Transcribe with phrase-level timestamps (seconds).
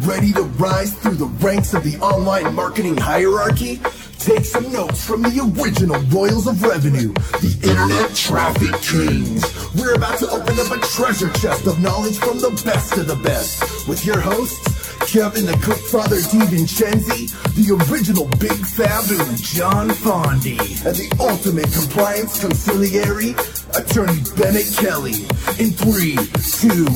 [0.00, 3.78] Ready to rise through the ranks of the online marketing hierarchy?
[4.18, 9.44] Take some notes from the original Royals of Revenue, the Internet Traffic Kings.
[9.74, 13.16] We're about to open up a treasure chest of knowledge from the best of the
[13.16, 19.18] best with your hosts, Kevin the Click Father DiVincenzi, the original Big Fabu
[19.54, 23.36] John Fondi, and the ultimate compliance consigliere,
[23.76, 25.26] Attorney Bennet Kelley.
[25.62, 26.16] In three,
[26.60, 26.86] two,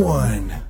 [0.00, 0.67] one.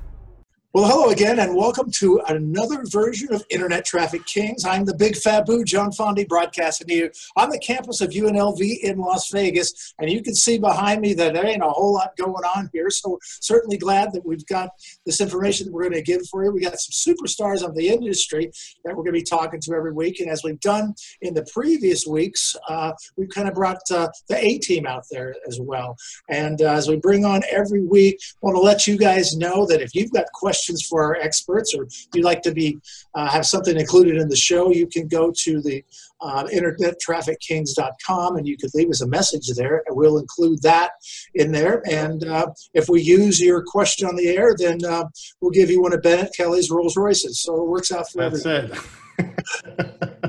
[0.71, 4.65] Well, hello again, and welcome to another version of Internet Traffic Kings.
[4.65, 8.99] I'm the big Fabu, John Fondi, broadcasting to you on the campus of UNLV in
[8.99, 9.95] Las Vegas.
[9.97, 12.91] And you can see behind me that there ain't a whole lot going on here.
[12.91, 14.69] So, certainly glad that we've got
[15.07, 16.51] this information that we're going to give for you.
[16.51, 18.51] We got some superstars of the industry
[18.85, 20.19] that we're going to be talking to every week.
[20.19, 20.93] And as we've done
[21.23, 25.33] in the previous weeks, uh, we've kind of brought uh, the A team out there
[25.47, 25.97] as well.
[26.29, 29.65] And uh, as we bring on every week, I want to let you guys know
[29.65, 32.77] that if you've got questions, questions for our experts, or you'd like to be
[33.15, 35.83] uh, have something included in the show, you can go to the
[36.21, 40.91] uh, internettraffickings.com and you could leave us a message there, and we'll include that
[41.35, 41.81] in there.
[41.89, 45.05] And uh, if we use your question on the air, then uh,
[45.39, 47.41] we'll give you one of Bennet Kelley's Rolls Royces.
[47.41, 48.77] So it works out for That's everyone.
[49.17, 50.25] it.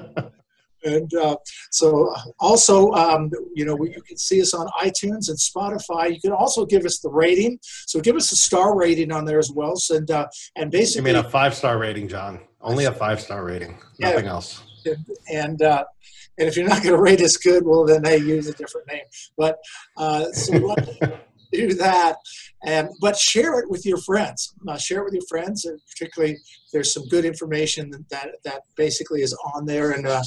[0.84, 1.36] And uh,
[1.70, 6.12] so, also, um, you know, you can see us on iTunes and Spotify.
[6.14, 7.58] You can also give us the rating.
[7.62, 9.76] So, give us a star rating on there as well.
[9.76, 12.40] So, and uh, and You mean a five star rating, John?
[12.60, 13.78] Only a five star rating.
[13.98, 14.10] Yeah.
[14.10, 14.62] Nothing else.
[15.30, 15.84] and uh,
[16.38, 18.88] and if you're not going to rate us good, well, then hey, use a different
[18.88, 19.04] name.
[19.36, 19.58] But
[19.96, 21.20] uh, so we want to
[21.52, 22.16] do that,
[22.64, 24.54] and but share it with your friends.
[24.66, 26.38] Uh, share it with your friends, and particularly
[26.72, 29.92] there's some good information that that basically is on there.
[29.92, 30.22] And uh,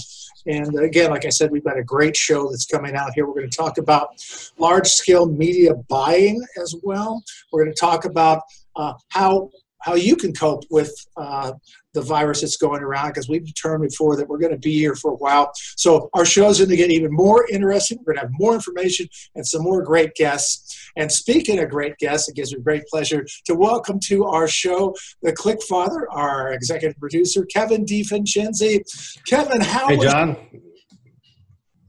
[0.46, 3.26] and again, like I said, we've got a great show that's coming out here.
[3.28, 4.10] We're going to talk about
[4.58, 7.24] large scale media buying as well.
[7.52, 8.42] We're going to talk about
[8.76, 11.52] uh, how how you can cope with uh,
[11.94, 14.96] the virus that's going around because we've determined before that we're going to be here
[14.96, 15.52] for a while.
[15.78, 18.00] So our show's going to get even more interesting.
[18.00, 20.92] We're going to have more information and some more great guests.
[20.96, 24.96] And speaking of great guests, it gives me great pleasure to welcome to our show
[25.22, 28.82] the Click Father, our executive producer, Kevin DiVincenzi.
[29.28, 30.38] Kevin, how Hey, John.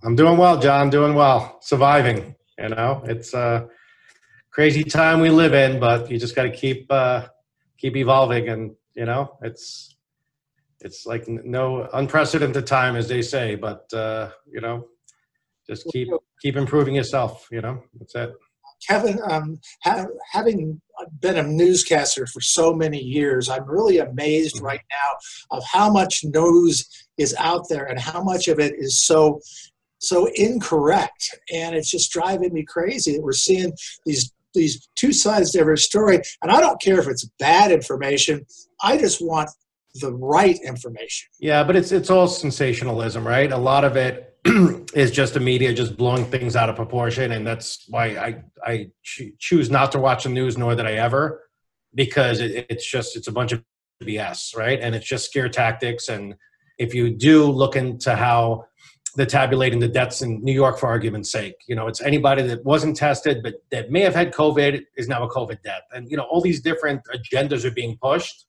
[0.03, 0.91] I'm doing well, John.
[0.91, 1.59] Doing well.
[1.62, 2.34] Surviving.
[2.59, 3.69] You know, it's a
[4.50, 7.26] crazy time we live in, but you just got to keep uh,
[7.78, 9.94] keep evolving, and you know, it's
[10.84, 13.56] it's like no unprecedented time, as they say.
[13.56, 14.87] But uh, you know,
[15.67, 16.09] just keep
[16.41, 17.49] keep improving yourself.
[17.50, 18.34] You know, that's it.
[18.87, 20.81] Kevin, um, ha- having
[21.21, 26.21] been a newscaster for so many years, I'm really amazed right now of how much
[26.23, 26.87] news
[27.17, 29.41] is out there and how much of it is so
[29.99, 33.73] so incorrect, and it's just driving me crazy that we're seeing
[34.05, 36.21] these these two sides to every story.
[36.43, 38.44] And I don't care if it's bad information.
[38.83, 39.50] I just want
[39.94, 41.28] the right information.
[41.38, 43.50] Yeah, but it's it's all sensationalism, right?
[43.53, 44.37] A lot of it
[44.94, 48.91] is just the media just blowing things out of proportion, and that's why I I
[49.03, 51.49] cho- choose not to watch the news, nor that I ever,
[51.94, 53.62] because it, it's just it's a bunch of
[54.03, 54.81] BS, right?
[54.81, 56.09] And it's just scare tactics.
[56.09, 56.34] And
[56.78, 58.65] if you do look into how
[59.16, 62.65] they're tabulating the deaths in New York, for argument's sake, you know, it's anybody that
[62.65, 66.16] wasn't tested but that may have had COVID is now a COVID death, and you
[66.16, 68.47] know, all these different agendas are being pushed.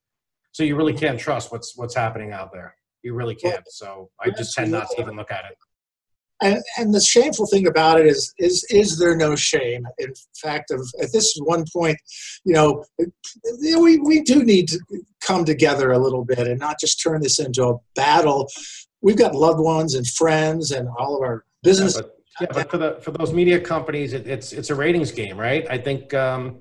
[0.55, 2.77] So you really can't trust what's what's happening out there.
[3.03, 3.65] You really can't.
[3.67, 5.57] So I just tend not to even look at it.
[6.41, 10.71] and and the shameful thing about it is is is there no shame in fact
[10.71, 11.97] of at this one point
[12.45, 12.85] you know
[13.81, 14.79] we we do need to
[15.19, 18.47] come together a little bit and not just turn this into a battle
[19.01, 22.71] we've got loved ones and friends and all of our business Yeah, but, yeah, but
[22.71, 25.65] for the for those media companies, it, it's it's a ratings game, right?
[25.69, 26.59] I think um,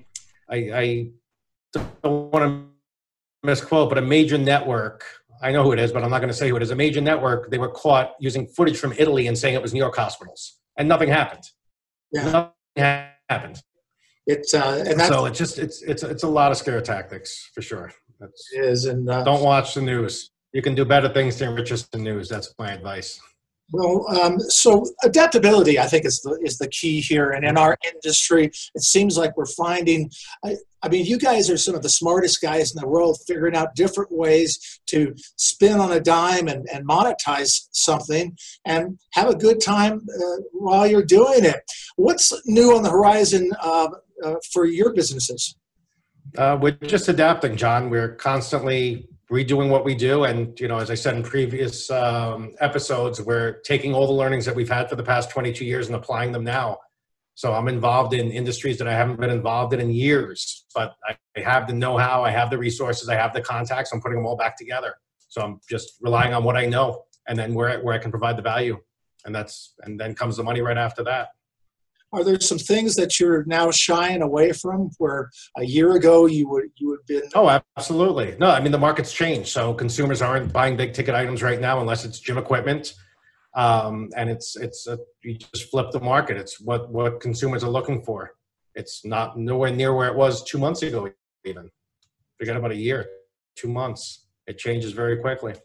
[0.49, 1.11] I, I
[1.73, 2.74] don't want to
[3.45, 5.03] misquote, but a major network.
[5.41, 6.71] I know who it is, but I'm not going to say who it is.
[6.71, 7.51] A major network.
[7.51, 10.87] They were caught using footage from Italy and saying it was New York hospitals, and
[10.87, 11.43] nothing happened.
[12.11, 12.31] Yeah.
[12.31, 13.61] Nothing happened.
[14.27, 17.51] it's uh and that's So it's just it's it's it's a lot of scare tactics
[17.53, 17.91] for sure.
[18.19, 20.31] That's, it is and uh, don't watch the news.
[20.53, 22.29] You can do better things to enrich the news.
[22.29, 23.19] That's my advice.
[23.71, 27.31] Well, um, so adaptability, I think, is the is the key here.
[27.31, 30.11] And in our industry, it seems like we're finding.
[30.43, 30.55] I,
[30.85, 33.73] I mean, you guys are some of the smartest guys in the world, figuring out
[33.73, 39.59] different ways to spin on a dime and, and monetize something, and have a good
[39.59, 41.61] time uh, while you're doing it.
[41.95, 43.87] What's new on the horizon uh,
[44.23, 45.55] uh, for your businesses?
[46.37, 47.89] Uh, we're just adapting, John.
[47.89, 52.51] We're constantly redoing what we do, and you know, as I said in previous um,
[52.59, 55.95] episodes, we're taking all the learnings that we've had for the past 22 years and
[55.95, 56.77] applying them now.
[57.35, 61.17] So I'm involved in industries that I haven't been involved in in years, but I
[61.41, 63.91] have the know-how, I have the resources, I have the contacts.
[63.91, 64.95] I'm putting them all back together.
[65.27, 68.37] So I'm just relying on what I know, and then where where I can provide
[68.37, 68.79] the value,
[69.25, 71.29] and that's and then comes the money right after that.
[72.13, 76.47] Are there some things that you're now shying away from where a year ago you
[76.47, 77.23] would you would been?
[77.33, 78.37] Oh, absolutely.
[78.39, 81.81] No, I mean the market's changed, so consumers aren't buying big ticket items right now
[81.81, 82.93] unless it's gym equipment
[83.55, 86.37] um, and it's it's a, you just flip the market.
[86.37, 88.35] It's what what consumers are looking for.
[88.75, 91.09] It's not nowhere near where it was two months ago.
[91.45, 91.71] Even
[92.37, 93.07] forget about a year,
[93.55, 94.25] two months.
[94.47, 95.55] It changes very quickly.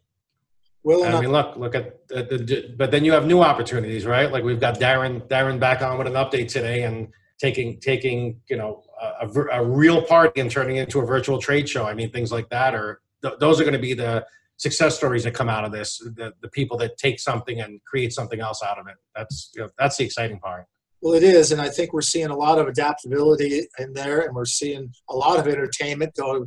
[0.82, 4.32] Well, I mean, look, look at the, the, but then you have new opportunities, right?
[4.32, 7.08] Like we've got Darren Darren back on with an update today and
[7.38, 11.38] taking taking you know a, a, a real party and turning it into a virtual
[11.38, 11.84] trade show.
[11.84, 14.25] I mean, things like that are th- those are going to be the
[14.60, 18.12] success stories that come out of this the, the people that take something and create
[18.12, 18.96] something else out of it.
[19.16, 20.66] That's you know, that's the exciting part.
[21.02, 24.34] Well it is and i think we're seeing a lot of adaptability in there and
[24.34, 26.46] we're seeing a lot of entertainment going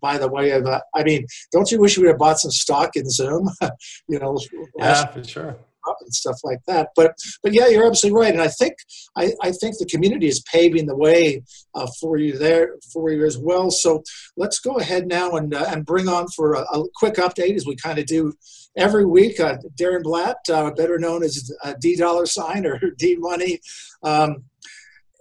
[0.00, 2.50] by the way of uh, i mean don't you wish we would have bought some
[2.50, 3.50] stock in zoom?
[4.08, 4.38] You know
[4.78, 5.58] yeah for sure
[5.90, 6.88] up and stuff like that.
[6.96, 8.74] But but yeah, you're absolutely right, and I think
[9.16, 11.42] I, I think the community is paving the way
[11.74, 13.70] uh, for you there for you as well.
[13.70, 14.02] So
[14.36, 17.66] let's go ahead now and uh, and bring on for a, a quick update as
[17.66, 18.32] we kind of do
[18.76, 19.40] every week.
[19.40, 23.60] Uh, Darren Blatt, uh, better known as uh, D Dollar Sign or D Money.
[24.02, 24.44] Um,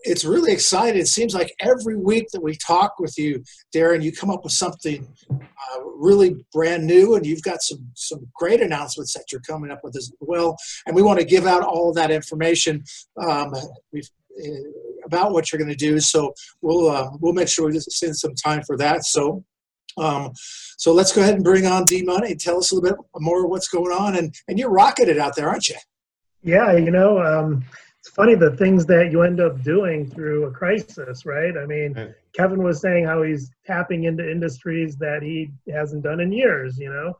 [0.04, 1.00] it's really exciting.
[1.00, 3.44] It seems like every week that we talk with you,
[3.76, 8.28] Darren, you come up with something uh, really brand new, and you've got some some
[8.34, 10.56] great announcements that you're coming up with as well.
[10.86, 12.84] And we want to give out all that information
[13.22, 14.00] um, uh,
[15.06, 16.00] about what you're going to do.
[16.00, 19.06] So we'll uh, we'll make sure we just send some time for that.
[19.06, 19.44] So.
[19.98, 20.32] Um,
[20.78, 22.34] so let's go ahead and bring on D Money.
[22.36, 24.70] Tell us a little bit more of what's going on, and and you're
[25.10, 25.76] it out there, aren't you?
[26.42, 27.66] Yeah, you know, um,
[28.00, 31.58] it's funny the things that you end up doing through a crisis, right?
[31.58, 32.14] I mean, right.
[32.34, 36.90] Kevin was saying how he's tapping into industries that he hasn't done in years, you
[36.90, 37.18] know,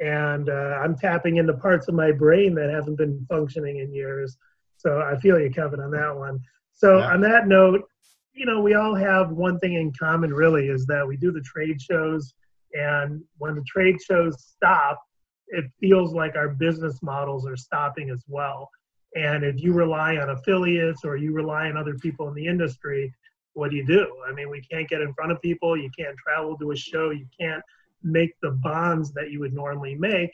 [0.00, 4.36] and uh, I'm tapping into parts of my brain that haven't been functioning in years.
[4.76, 6.40] So I feel you, Kevin, on that one.
[6.74, 7.10] So yeah.
[7.10, 7.88] on that note,
[8.34, 11.40] you know, we all have one thing in common, really, is that we do the
[11.40, 12.34] trade shows,
[12.74, 15.02] and when the trade shows stop,
[15.48, 18.68] it feels like our business models are stopping as well
[19.14, 23.12] and if you rely on affiliates or you rely on other people in the industry,
[23.54, 24.06] what do you do?
[24.28, 25.76] I mean, we can't get in front of people.
[25.76, 27.10] You can't travel to a show.
[27.10, 27.62] You can't
[28.02, 30.30] make the bonds that you would normally make.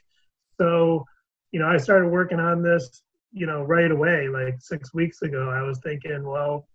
[0.59, 1.07] So,
[1.53, 5.51] you know, I started working on this, you know, right away, like six weeks ago.
[5.51, 6.67] I was thinking, well,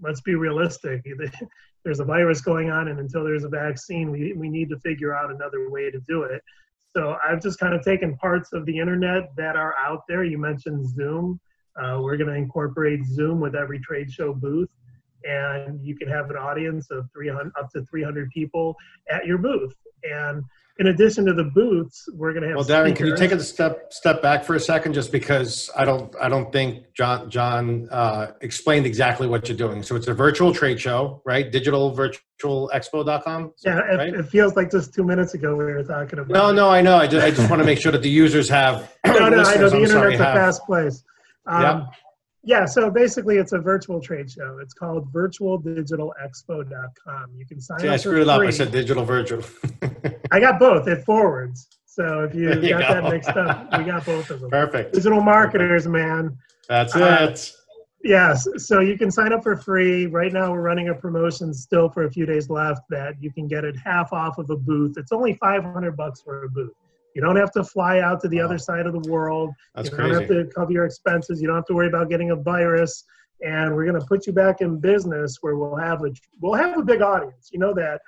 [0.00, 1.04] let's be realistic.
[1.84, 5.14] There's a virus going on, and until there's a vaccine, we, we need to figure
[5.14, 6.42] out another way to do it.
[6.94, 10.24] So I've just kind of taken parts of the internet that are out there.
[10.24, 11.40] You mentioned Zoom.
[11.80, 14.68] Uh, we're going to incorporate Zoom with every trade show booth,
[15.22, 18.74] and you can have an audience of 300 up to 300 people
[19.08, 19.74] at your booth.
[20.02, 20.42] And
[20.78, 22.56] in addition to the booths, we're going to have.
[22.56, 25.84] Well, Darren, can you take a step step back for a second, just because I
[25.84, 29.82] don't I don't think John John uh, explained exactly what you're doing.
[29.82, 31.50] So it's a virtual trade show, right?
[31.50, 33.52] Digital virtual expo.com.
[33.64, 34.14] Yeah, it, right?
[34.14, 36.32] it feels like just two minutes ago we were talking about.
[36.32, 36.96] No, no, I know.
[36.96, 38.96] I just I just want to make sure that the users have.
[39.06, 41.04] no, no, I know the I'm internet's sorry, a have, fast place.
[41.46, 41.86] Um, yeah.
[42.42, 44.60] Yeah, so basically it's a virtual trade show.
[44.62, 47.30] It's called virtualdigitalexpo.com.
[47.36, 47.94] You can sign See, up.
[47.94, 48.40] I screwed it up.
[48.40, 49.44] I said digital virtual.
[50.32, 50.88] I got both.
[50.88, 51.68] It forwards.
[51.84, 52.94] So if you, you got go.
[52.94, 54.48] that mixed up, we got both of them.
[54.50, 54.94] Perfect.
[54.94, 56.38] Digital marketers, man.
[56.68, 57.52] That's uh, it.
[58.02, 58.48] Yes.
[58.56, 60.06] So you can sign up for free.
[60.06, 63.48] Right now we're running a promotion still for a few days left that you can
[63.48, 64.96] get it half off of a booth.
[64.96, 66.72] It's only 500 bucks for a booth.
[67.14, 69.50] You don't have to fly out to the other side of the world.
[69.74, 70.20] That's you don't crazy.
[70.20, 71.40] have to cover your expenses.
[71.40, 73.04] You don't have to worry about getting a virus.
[73.42, 76.78] And we're going to put you back in business where we'll have a we'll have
[76.78, 77.50] a big audience.
[77.52, 78.00] You know that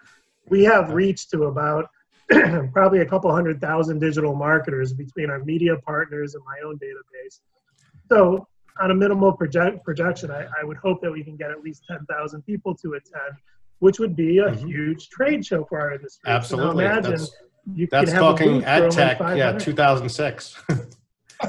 [0.49, 1.89] we have reached to about
[2.73, 7.41] probably a couple hundred thousand digital marketers between our media partners and my own database.
[8.09, 8.47] So
[8.81, 11.85] on a minimal project, projection, I, I would hope that we can get at least
[11.89, 13.37] 10,000 people to attend,
[13.81, 14.67] which would be a mm-hmm.
[14.67, 16.31] huge trade show for our industry.
[16.31, 16.85] Absolutely.
[16.85, 17.31] So imagine That's-
[17.75, 20.63] you That's talking ad tech, yeah, 2006.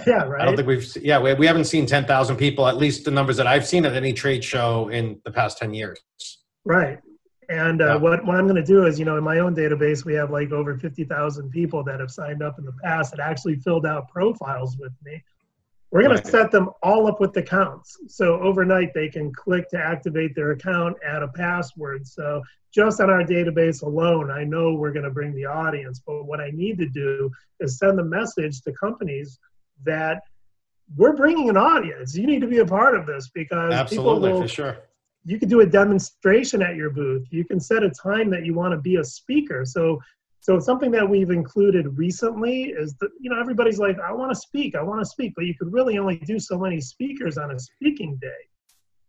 [0.07, 0.41] yeah, right.
[0.41, 3.37] I don't think we've, yeah, we, we haven't seen 10,000 people, at least the numbers
[3.37, 5.99] that I've seen at any trade show in the past 10 years.
[6.65, 6.99] Right.
[7.49, 7.95] And uh, yeah.
[7.95, 10.31] what, what I'm going to do is, you know, in my own database, we have
[10.31, 14.09] like over 50,000 people that have signed up in the past that actually filled out
[14.09, 15.21] profiles with me.
[15.93, 16.25] We're going right.
[16.25, 17.95] to set them all up with accounts.
[18.07, 22.07] So overnight, they can click to activate their account, add a password.
[22.07, 22.41] So
[22.73, 26.01] just on our database alone, I know we're going to bring the audience.
[26.03, 29.37] But what I need to do is send the message to companies
[29.83, 30.23] that
[30.95, 32.17] we're bringing an audience.
[32.17, 34.77] You need to be a part of this because absolutely people will, for sure.
[35.25, 37.27] You can do a demonstration at your booth.
[37.29, 39.63] You can set a time that you want to be a speaker.
[39.63, 40.01] So,
[40.43, 44.35] so something that we've included recently is that you know everybody's like, I want to
[44.35, 47.51] speak, I want to speak, but you could really only do so many speakers on
[47.51, 48.43] a speaking day.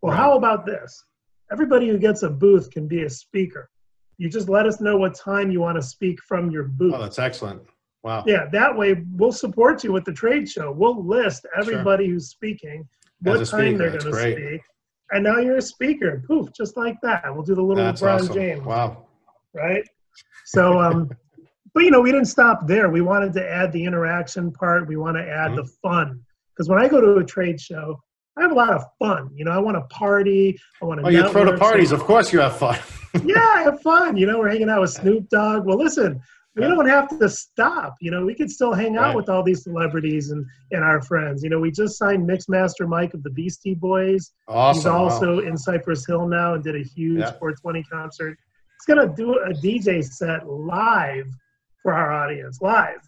[0.00, 0.20] Well, right.
[0.20, 1.04] how about this?
[1.50, 3.68] Everybody who gets a booth can be a speaker.
[4.16, 6.94] You just let us know what time you want to speak from your booth.
[6.94, 7.62] Oh, that's excellent.
[8.04, 8.22] Wow.
[8.28, 10.70] Yeah, that way we'll support you with the trade show.
[10.70, 12.14] We'll list everybody sure.
[12.14, 12.86] who's speaking,
[13.22, 14.60] what time speaker, they're going to speak,
[15.10, 16.22] and now you're a speaker.
[16.28, 17.24] Poof, just like that.
[17.34, 18.34] We'll do the little that's LeBron awesome.
[18.34, 18.64] James.
[18.64, 19.06] Wow.
[19.52, 19.84] Right.
[20.44, 21.10] So, um,
[21.74, 22.88] but you know, we didn't stop there.
[22.88, 24.86] We wanted to add the interaction part.
[24.86, 25.56] We want to add mm-hmm.
[25.56, 26.20] the fun
[26.54, 28.00] because when I go to a trade show,
[28.38, 29.30] I have a lot of fun.
[29.34, 30.58] You know, I want to party.
[30.80, 31.06] I want to.
[31.06, 31.90] Oh, you throw the parties.
[31.90, 32.78] So, of course, you have fun.
[33.24, 34.16] yeah, I have fun.
[34.16, 35.66] You know, we're hanging out with Snoop Dogg.
[35.66, 36.20] Well, listen,
[36.56, 37.96] we don't have to stop.
[38.00, 39.16] You know, we could still hang out right.
[39.16, 41.42] with all these celebrities and, and our friends.
[41.42, 44.32] You know, we just signed Mixmaster Mike of the Beastie Boys.
[44.46, 44.78] Awesome.
[44.78, 45.48] He's also wow.
[45.48, 47.32] in Cypress Hill now and did a huge yeah.
[47.32, 48.38] 420 concert.
[48.78, 51.26] He's going to do a DJ set live
[51.84, 53.06] for our audience, live.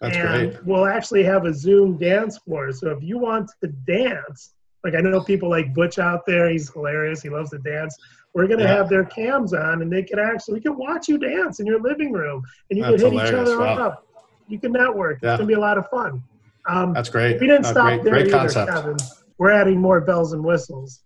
[0.00, 0.66] That's and great.
[0.66, 2.72] we'll actually have a Zoom dance floor.
[2.72, 4.52] So if you want to dance,
[4.84, 7.22] like I know people like Butch out there, he's hilarious.
[7.22, 7.96] He loves to dance.
[8.34, 8.76] We're gonna yeah.
[8.76, 11.80] have their cams on, and they can actually we can watch you dance in your
[11.80, 13.78] living room, and you That's can hit each other wow.
[13.78, 14.06] up.
[14.48, 15.20] You can network.
[15.22, 15.32] Yeah.
[15.32, 16.22] It's gonna be a lot of fun.
[16.68, 17.40] Um, That's great.
[17.40, 18.70] We didn't stop great, there great either, concept.
[18.70, 18.96] Kevin.
[19.38, 21.02] We're adding more bells and whistles.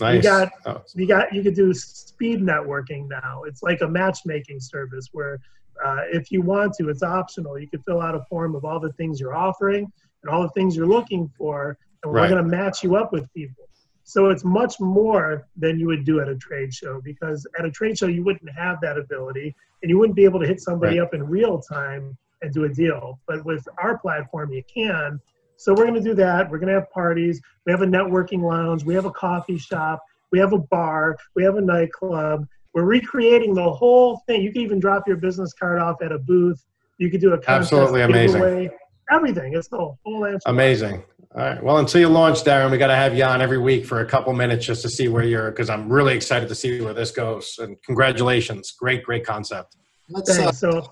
[0.00, 0.16] Nice.
[0.16, 0.82] You got oh.
[0.94, 3.42] you got you could do speed networking now.
[3.42, 5.40] It's like a matchmaking service where
[5.84, 7.58] uh, if you want to, it's optional.
[7.58, 9.90] You can fill out a form of all the things you're offering
[10.22, 12.30] and all the things you're looking for, and we're right.
[12.30, 13.68] going to match you up with people.
[14.04, 17.70] So it's much more than you would do at a trade show because at a
[17.70, 20.98] trade show you wouldn't have that ability and you wouldn't be able to hit somebody
[20.98, 21.06] right.
[21.06, 23.20] up in real time and do a deal.
[23.28, 25.20] But with our platform, you can.
[25.56, 26.50] So we're going to do that.
[26.50, 27.40] We're going to have parties.
[27.66, 28.82] We have a networking lounge.
[28.82, 30.02] We have a coffee shop.
[30.32, 31.16] We have a bar.
[31.36, 32.48] We have a nightclub.
[32.74, 34.42] We're recreating the whole thing.
[34.42, 36.64] You can even drop your business card off at a booth.
[36.98, 38.40] You could do a contest absolutely amazing.
[38.40, 38.70] Giveaway.
[39.10, 39.54] Everything.
[39.54, 40.38] It's the whole answer.
[40.46, 41.02] Amazing.
[41.34, 41.62] All right.
[41.62, 44.06] Well, until you launch, Darren, we got to have you on every week for a
[44.06, 47.10] couple minutes just to see where you're, because I'm really excited to see where this
[47.10, 47.56] goes.
[47.58, 48.72] And congratulations.
[48.72, 49.76] Great, great concept.
[50.08, 50.90] Let's uh, so,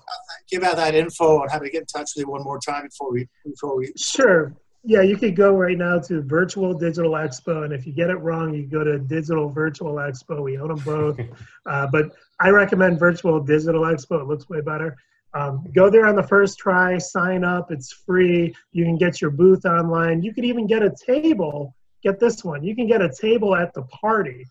[0.49, 2.85] give out that info on how to get in touch with you one more time
[2.85, 3.91] before we before we.
[3.97, 4.53] Sure.
[4.83, 8.15] Yeah, you could go right now to Virtual Digital Expo, and if you get it
[8.15, 10.41] wrong, you go to Digital Virtual Expo.
[10.41, 11.19] We own them both,
[11.65, 14.21] uh, but I recommend Virtual Digital Expo.
[14.21, 14.95] It looks way better.
[15.33, 18.55] Um, go there on the first try, sign up, it's free.
[18.71, 20.23] You can get your booth online.
[20.23, 21.75] You could even get a table.
[22.01, 24.47] Get this one you can get a table at the party.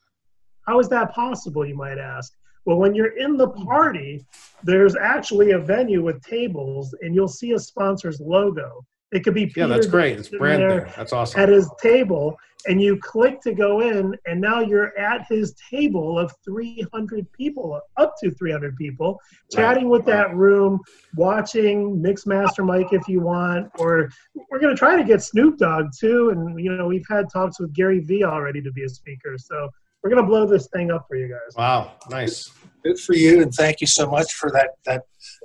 [0.66, 2.35] How is that possible, you might ask?
[2.66, 4.26] Well, when you're in the party,
[4.62, 8.85] there's actually a venue with tables, and you'll see a sponsor's logo.
[9.11, 10.19] It could be Peter yeah, that's great.
[10.19, 10.93] It's brand there.
[10.97, 11.41] That's awesome.
[11.41, 12.37] At his table,
[12.67, 17.81] and you click to go in, and now you're at his table of 300 people,
[17.97, 19.19] up to 300 people,
[19.50, 19.91] chatting right.
[19.91, 20.81] with that room,
[21.17, 24.11] watching Mixmaster Mike if you want, or
[24.50, 26.31] we're going to try to get Snoop Dogg too.
[26.31, 29.71] And you know, we've had talks with Gary Vee already to be a speaker, so
[30.03, 31.57] we're going to blow this thing up for you guys.
[31.57, 32.50] Wow, nice.
[32.85, 35.05] Good for you, and thank you so much for that that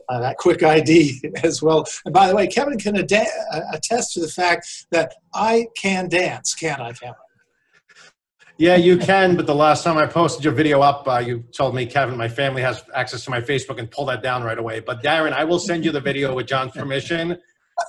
[0.09, 1.85] uh, that quick ID as well.
[2.05, 6.09] And by the way, Kevin can ad- uh, attest to the fact that I can
[6.09, 7.15] dance, can't I, Kevin?
[8.57, 9.35] Yeah, you can.
[9.35, 12.27] But the last time I posted your video up, uh, you told me, Kevin, my
[12.27, 14.79] family has access to my Facebook and pull that down right away.
[14.79, 17.37] But Darren, I will send you the video with John's permission.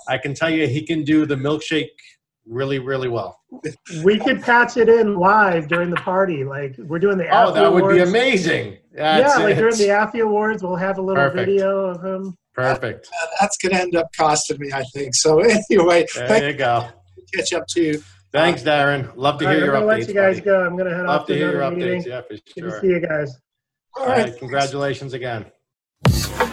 [0.08, 1.90] I can tell you he can do the milkshake
[2.46, 3.40] really, really well.
[4.02, 6.44] We could patch it in live during the party.
[6.44, 7.28] Like we're doing the.
[7.30, 8.78] Oh, that would be amazing.
[8.94, 9.58] That's yeah, like it.
[9.60, 11.46] during the Affy Awards, we'll have a little Perfect.
[11.46, 12.36] video of him.
[12.54, 13.08] Perfect.
[13.10, 15.14] That, that's going to end up costing me, I think.
[15.14, 16.88] So anyway, there you go.
[17.34, 18.02] Catch up to you.
[18.32, 19.12] Thanks, Darren.
[19.16, 19.86] Love to hear right, your updates.
[19.86, 20.44] Let you guys buddy.
[20.44, 20.64] go.
[20.66, 22.02] I'm going to head Love off to to hear your meeting.
[22.02, 22.06] updates.
[22.06, 22.40] Yeah, for sure.
[22.54, 23.36] Good to see you guys.
[23.96, 24.18] All right.
[24.18, 24.38] All right.
[24.38, 25.46] Congratulations again.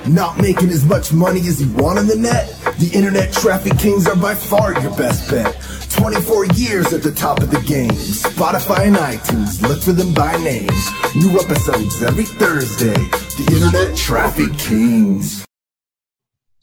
[0.07, 2.49] Not making as much money as you want on the net?
[2.79, 5.55] The internet traffic kings are by far your best bet.
[5.91, 7.91] 24 years at the top of the game.
[7.91, 10.69] Spotify and iTunes, look for them by name.
[11.15, 12.93] New episodes every Thursday.
[12.93, 15.45] The Internet Traffic Kings.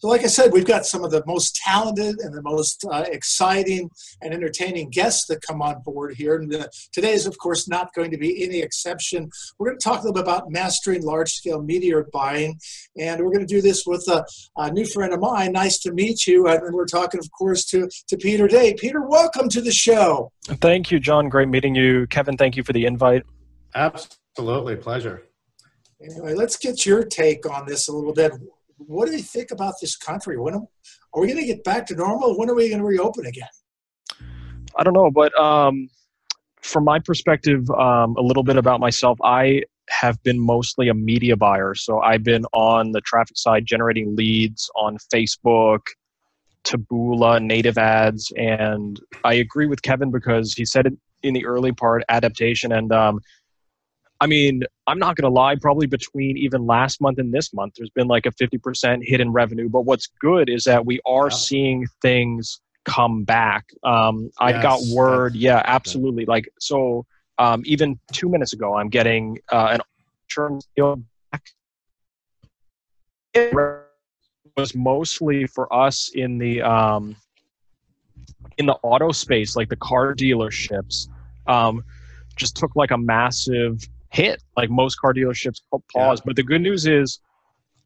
[0.00, 3.04] So, like I said, we've got some of the most talented and the most uh,
[3.10, 3.90] exciting
[4.22, 6.36] and entertaining guests that come on board here.
[6.36, 9.28] And uh, today is, of course, not going to be any exception.
[9.58, 12.60] We're going to talk a little bit about mastering large scale media buying.
[12.96, 14.24] And we're going to do this with a,
[14.56, 15.50] a, new friend of mine.
[15.50, 16.46] Nice to meet you.
[16.46, 18.74] And we're talking, of course, to, to Peter Day.
[18.74, 20.30] Peter, welcome to the show.
[20.44, 21.28] Thank you, John.
[21.28, 22.06] Great meeting you.
[22.06, 23.24] Kevin, thank you for the invite.
[23.74, 24.76] Absolutely.
[24.76, 25.24] Pleasure.
[26.00, 28.30] Anyway, let's get your take on this a little bit
[28.78, 30.38] what do you think about this country?
[30.38, 32.38] When are we going to get back to normal?
[32.38, 33.48] When are we going to reopen again?
[34.76, 35.88] I don't know, but um,
[36.62, 39.18] from my perspective, um, a little bit about myself.
[39.24, 44.14] I have been mostly a media buyer, so I've been on the traffic side, generating
[44.14, 45.80] leads on Facebook,
[46.64, 50.92] Taboola, native ads, and I agree with Kevin because he said it
[51.22, 53.20] in the early part, adaptation, and um,
[54.20, 57.74] I mean, I'm not going to lie, probably between even last month and this month,
[57.76, 59.68] there's been like a 50% hit in revenue.
[59.68, 63.66] But what's good is that we are seeing things come back.
[63.84, 66.24] Um, I yes, got word, yeah, absolutely.
[66.24, 67.06] Like, so
[67.38, 69.80] um, even two minutes ago, I'm getting uh, an
[70.26, 71.42] insurance deal back.
[73.34, 73.54] It
[74.56, 77.14] was mostly for us in the um,
[78.56, 81.08] in the auto space, like the car dealerships.
[81.46, 81.84] Um,
[82.36, 85.60] just took like a massive hit like most car dealerships
[85.92, 86.22] pause yeah.
[86.24, 87.20] but the good news is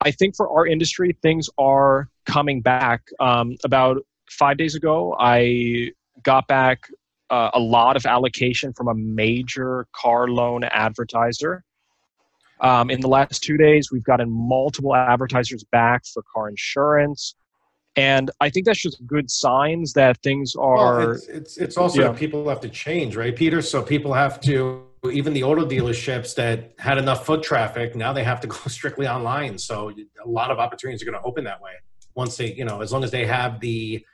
[0.01, 3.99] i think for our industry things are coming back um, about
[4.31, 5.91] five days ago i
[6.23, 6.89] got back
[7.31, 11.65] uh, a lot of allocation from a major car loan advertiser
[12.61, 17.35] um, in the last two days we've gotten multiple advertisers back for car insurance
[17.97, 20.99] and I think that's just good signs that things are.
[20.99, 22.13] Well, it's, it's, it's also yeah.
[22.13, 23.61] people have to change, right, Peter?
[23.61, 28.23] So people have to even the auto dealerships that had enough foot traffic now they
[28.23, 29.59] have to go strictly online.
[29.59, 29.91] So
[30.25, 31.73] a lot of opportunities are going to open that way.
[32.15, 34.05] Once they you know as long as they have the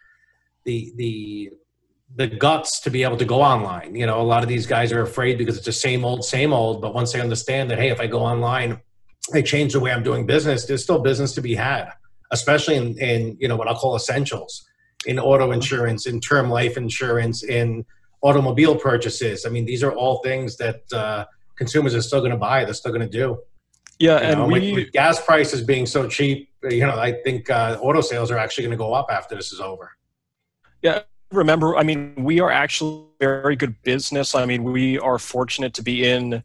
[0.64, 1.50] the the
[2.16, 3.94] the guts to be able to go online.
[3.94, 6.52] You know a lot of these guys are afraid because it's the same old same
[6.52, 6.80] old.
[6.80, 8.80] But once they understand that hey if i go online
[9.34, 11.90] i change the way i'm doing business there's still business to be had.
[12.30, 14.64] Especially in, in you know what i'll call essentials.
[15.06, 17.84] In auto insurance in term life insurance in
[18.22, 19.46] automobile purchases.
[19.46, 21.24] I mean, these are all things that uh,
[21.56, 22.64] consumers are still going to buy.
[22.64, 23.38] They're still going to do.
[23.98, 27.20] Yeah, you and know, we, with, with, gas prices being so cheap, you know, I
[27.24, 29.90] think uh, auto sales are actually going to go up after this is over.
[30.82, 31.00] Yeah,
[31.32, 34.36] remember, I mean, we are actually very good business.
[34.36, 36.44] I mean, we are fortunate to be in.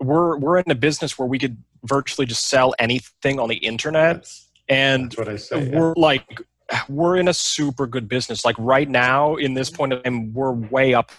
[0.00, 4.16] We're we're in a business where we could virtually just sell anything on the internet,
[4.16, 5.70] that's, and that's what I say.
[5.70, 6.02] We're yeah.
[6.02, 6.42] like
[6.88, 8.44] we're in a super good business.
[8.44, 11.10] Like right now, in this point of time, we're way up,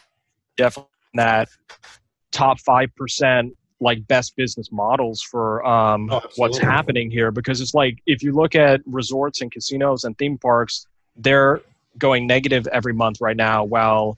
[0.57, 1.49] definitely in that
[2.31, 7.31] top five percent like best business models for um, oh, what's happening here.
[7.31, 10.85] Because it's like if you look at resorts and casinos and theme parks,
[11.15, 11.61] they're
[11.97, 14.17] going negative every month right now, while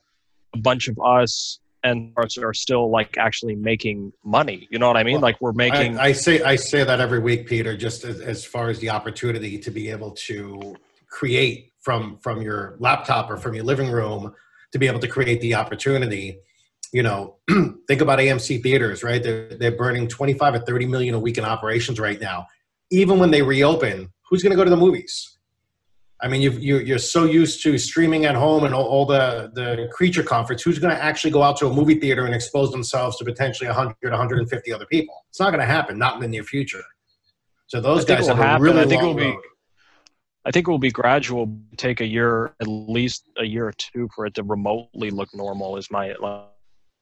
[0.53, 4.67] a bunch of us and are still like actually making money.
[4.69, 5.15] You know what I mean?
[5.15, 5.97] Well, like we're making.
[5.97, 7.75] I, I, say I say that every week, Peter.
[7.75, 10.75] Just as, as far as the opportunity to be able to
[11.11, 14.33] create from from your laptop or from your living room
[14.71, 16.39] to be able to create the opportunity.
[16.91, 17.37] You know
[17.87, 19.21] think about amc theaters right?
[19.21, 22.47] They're, they're burning 25 or 30 million a week in operations right now.
[22.89, 25.37] Even when they reopen who's going to go to the movies?
[26.21, 29.89] I mean you you're so used to streaming at home and all, all the, the
[29.91, 33.17] creature comforts who's going to actually go out to a movie theater and expose themselves
[33.17, 35.15] to potentially 100 150 other people?
[35.29, 36.83] It's not going to happen not in the near future.
[37.67, 38.61] So those guys have happen.
[38.61, 39.37] a really I think long it'll be,
[40.45, 41.55] I think it will be gradual.
[41.77, 45.77] Take a year, at least a year or two, for it to remotely look normal.
[45.77, 46.15] Is my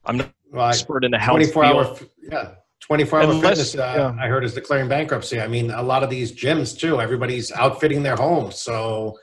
[0.05, 1.75] I'm not well, expert in the health 24 field.
[1.75, 3.75] hour, yeah, 24 hour Unless, fitness.
[3.75, 4.23] Uh, yeah.
[4.23, 5.39] I heard is declaring bankruptcy.
[5.39, 6.99] I mean, a lot of these gyms too.
[6.99, 9.17] Everybody's outfitting their homes, so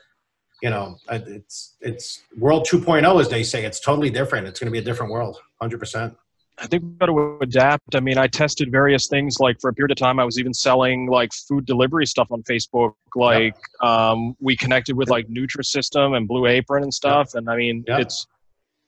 [0.63, 3.65] you know, it's it's world 2.0 as they say.
[3.65, 4.47] It's totally different.
[4.47, 5.79] It's going to be a different world, 100.
[5.79, 6.15] percent
[6.59, 7.95] I think we've got to adapt.
[7.95, 9.39] I mean, I tested various things.
[9.39, 12.41] Like for a period of time, I was even selling like food delivery stuff on
[12.43, 12.93] Facebook.
[13.15, 17.35] Like um, we connected with like Nutrisystem and Blue Apron and stuff.
[17.35, 18.25] And I mean, it's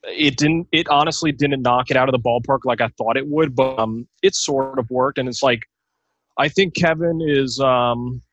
[0.03, 0.67] it didn't.
[0.71, 3.77] It honestly didn't knock it out of the ballpark like I thought it would, but
[3.77, 5.19] um, it sort of worked.
[5.19, 5.63] And it's like,
[6.37, 8.23] I think Kevin is um,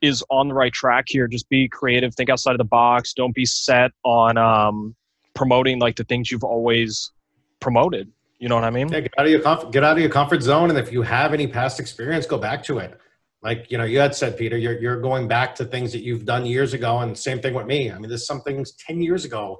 [0.00, 1.26] is on the right track here.
[1.26, 3.12] Just be creative, think outside of the box.
[3.12, 4.96] Don't be set on um,
[5.34, 7.12] promoting like the things you've always
[7.60, 8.88] promoted you know what I mean?
[8.88, 11.34] Yeah, get out of your get out of your comfort zone, and if you have
[11.34, 12.98] any past experience, go back to it.
[13.42, 16.24] Like you know, you had said, Peter, you're you're going back to things that you've
[16.24, 17.90] done years ago, and same thing with me.
[17.90, 19.58] I mean, there's some things ten years ago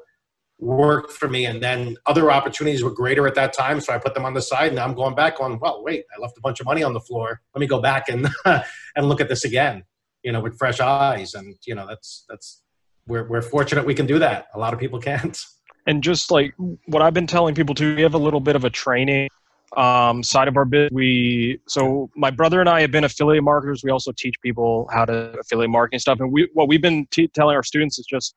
[0.60, 4.14] worked for me, and then other opportunities were greater at that time, so I put
[4.14, 4.74] them on the side.
[4.74, 5.58] Now I'm going back on.
[5.58, 7.40] Well, wait, I left a bunch of money on the floor.
[7.54, 9.84] Let me go back and and look at this again.
[10.22, 12.62] You know, with fresh eyes, and you know, that's that's
[13.06, 14.46] we're we're fortunate we can do that.
[14.54, 15.36] A lot of people can't
[15.88, 16.54] and just like
[16.86, 19.30] what I've been telling people too, we have a little bit of a training
[19.76, 20.92] um, side of our business.
[20.92, 23.82] We so my brother and I have been affiliate marketers.
[23.82, 26.20] We also teach people how to affiliate marketing stuff.
[26.20, 28.34] And we what we've been t- telling our students is just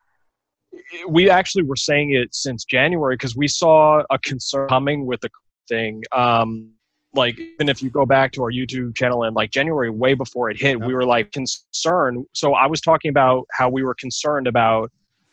[1.09, 5.29] we actually were saying it since January because we saw a concern coming with the
[5.67, 6.03] thing.
[6.13, 6.71] Um,
[7.13, 10.49] like even if you go back to our YouTube channel in like January, way before
[10.49, 12.25] it hit, we were like concerned.
[12.31, 14.89] So I was talking about how we were concerned about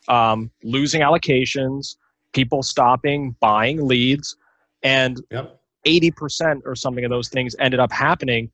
[0.09, 1.95] um, losing allocations,
[2.33, 4.35] people stopping buying leads,
[4.83, 5.59] and Yep.
[5.85, 8.51] 80% or something of those things ended up happening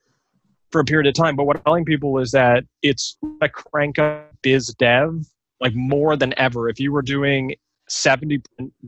[0.72, 1.36] for a period of time.
[1.36, 5.26] But what I'm telling people is that it's a crank up biz dev
[5.62, 6.70] like more than ever.
[6.70, 7.56] If you were doing
[7.88, 8.42] 70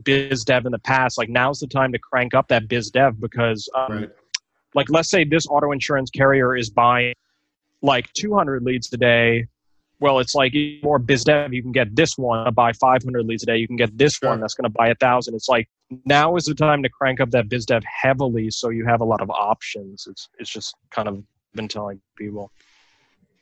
[0.04, 3.20] biz dev in the past, like now's the time to crank up that biz dev
[3.20, 4.10] because, um, Right.
[4.74, 7.14] like, let's say this auto insurance carrier is buying
[7.82, 9.46] like 200 leads a day.
[10.00, 11.52] Well, it's like more biz dev.
[11.52, 13.56] You can get this one to buy 500 leads a day.
[13.56, 15.34] You can get this one that's going to buy a thousand.
[15.34, 15.68] It's like
[16.04, 19.04] now is the time to crank up that biz dev heavily so you have a
[19.04, 20.06] lot of options.
[20.08, 21.22] It's it's just kind of
[21.54, 22.52] been telling people.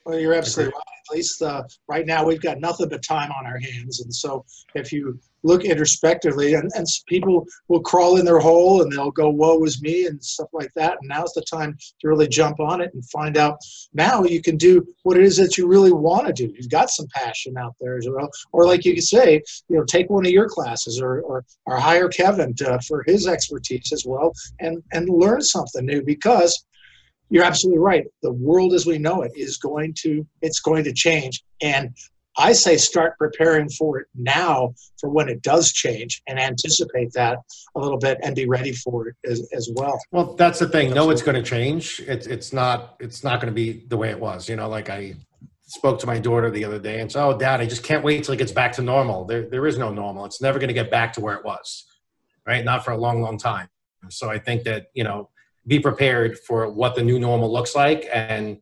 [0.07, 0.83] Well, you're absolutely right.
[1.09, 4.45] At least uh, right now we've got nothing but time on our hands, and so
[4.73, 9.29] if you look introspectively, and, and people will crawl in their hole and they'll go,
[9.29, 10.97] "Woe is me" and stuff like that.
[11.01, 13.57] And now's the time to really jump on it and find out.
[13.93, 16.53] Now you can do what it is that you really want to do.
[16.55, 19.83] You've got some passion out there as well, or like you could say, you know,
[19.83, 24.05] take one of your classes or or, or hire Kevin to, for his expertise as
[24.05, 26.63] well, and and learn something new because
[27.29, 28.05] you're absolutely right.
[28.21, 31.95] The world as we know it is going to it's going to change, and
[32.37, 37.39] I say start preparing for it now for when it does change, and anticipate that
[37.75, 39.99] a little bit and be ready for it as, as well.
[40.11, 40.93] Well, that's the thing.
[40.93, 41.99] No, it's going to change.
[42.07, 44.47] It's it's not it's not going to be the way it was.
[44.47, 45.15] You know, like I
[45.63, 48.23] spoke to my daughter the other day and said, "Oh, Dad, I just can't wait
[48.23, 50.25] till it gets back to normal." There there is no normal.
[50.25, 51.85] It's never going to get back to where it was,
[52.45, 52.63] right?
[52.63, 53.67] Not for a long, long time.
[54.09, 55.29] So I think that you know,
[55.67, 58.57] be prepared for what the new normal looks like, and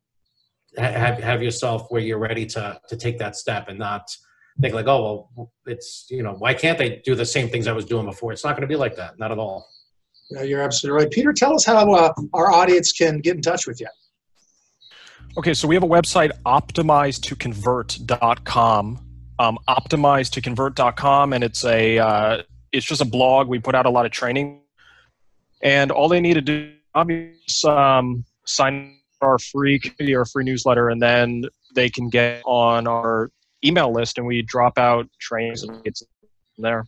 [0.78, 4.10] have have yourself where you're ready to to take that step and not
[4.60, 7.74] think like, "Oh, well, it's you know, why can't they do the same things I
[7.74, 9.18] was doing before?" It's not going to be like that.
[9.20, 9.68] Not at all.
[10.32, 11.12] Yeah, you're absolutely right.
[11.12, 13.88] Peter, tell us how uh, our audience can get in touch with you.
[15.38, 19.02] Okay, so we have a website, optimizetoconvert.com.
[19.38, 23.50] Um, optimizetoconvert.com, and it's a uh, it's just a blog.
[23.50, 24.62] We put out a lot of training,
[25.62, 26.72] and all they need to do
[27.10, 32.88] is um, sign our free community or free newsletter, and then they can get on
[32.88, 33.32] our
[33.64, 36.04] email list, and we drop out trainings and it's
[36.58, 36.86] there.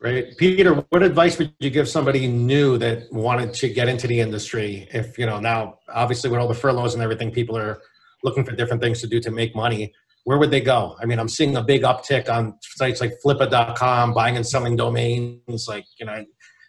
[0.00, 0.36] Great.
[0.36, 4.86] Peter, what advice would you give somebody new that wanted to get into the industry?
[4.92, 7.80] If, you know, now obviously with all the furloughs and everything, people are
[8.22, 9.94] looking for different things to do to make money.
[10.24, 10.96] Where would they go?
[11.00, 15.68] I mean, I'm seeing a big uptick on sites like flippa.com, buying and selling domains.
[15.68, 16.24] Like, you know,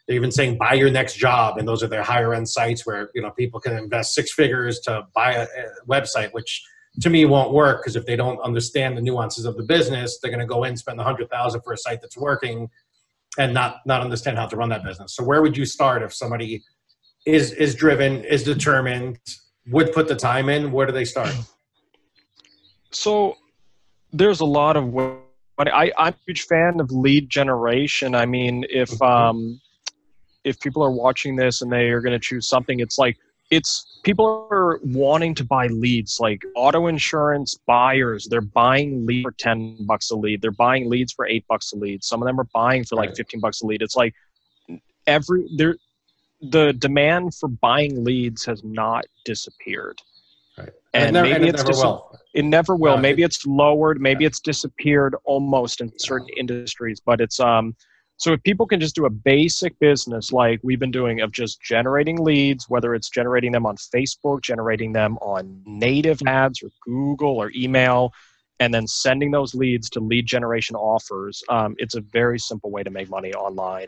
[0.08, 1.58] they're even saying buy your next job.
[1.58, 4.80] And those are their higher end sites where, you know, people can invest six figures
[4.82, 6.64] to buy a, a website, which
[7.02, 10.32] to me won't work because if they don't understand the nuances of the business, they're
[10.32, 12.70] going to go in, spend a hundred thousand for a site that's working
[13.38, 15.16] and not not understand how to run that business.
[15.16, 16.64] So where would you start if somebody
[17.26, 19.20] is is driven, is determined,
[19.68, 20.72] would put the time in?
[20.72, 21.34] Where do they start?
[22.92, 23.36] So
[24.14, 24.94] there's a lot of
[25.58, 28.14] but I, I'm a huge fan of lead generation.
[28.14, 29.10] I mean, if Mhm.
[29.10, 29.62] um,
[30.46, 33.18] if people are watching this and they are going to choose something, it's like
[33.52, 38.26] it's people are wanting to buy leads, like auto insurance buyers.
[38.30, 40.42] They're buying leads for ten bucks a lead.
[40.42, 42.04] They're buying leads for eight bucks a lead.
[42.04, 43.18] Some of them are buying for like Right.
[43.18, 43.82] fifteen bucks a lead.
[43.82, 44.14] It's like
[45.08, 45.76] every there,
[46.42, 50.02] the demand for buying leads has not disappeared.
[50.58, 50.70] Right.
[50.94, 52.20] And, it never, maybe and it it's never dis- will.
[52.34, 52.94] it never will.
[52.94, 54.02] Uh, maybe it- it's lowered.
[54.02, 57.00] Maybe it's disappeared almost in certain industries.
[57.00, 57.76] But it's um.
[58.18, 61.62] So if people can just do a basic business like we've been doing of just
[61.62, 67.38] generating leads, whether it's generating them on Facebook, generating them on native ads or Google
[67.38, 68.14] or email,
[68.60, 72.84] and then sending those leads to lead generation offers, um, it's a very simple way
[72.84, 73.88] to make money online.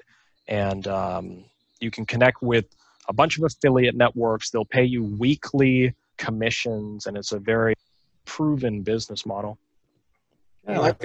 [0.49, 1.45] And um,
[1.79, 2.65] you can connect with
[3.07, 4.49] a bunch of affiliate networks.
[4.49, 7.75] They'll pay you weekly commissions, and it's a very
[8.25, 9.57] proven business model.
[10.67, 10.99] Yeah, like